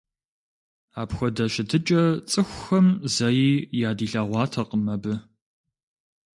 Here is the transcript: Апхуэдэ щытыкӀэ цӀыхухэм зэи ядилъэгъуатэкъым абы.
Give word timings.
Апхуэдэ 1.01 1.45
щытыкӀэ 1.53 2.03
цӀыхухэм 2.31 2.87
зэи 3.15 3.51
ядилъэгъуатэкъым 3.89 4.83
абы. 4.95 5.13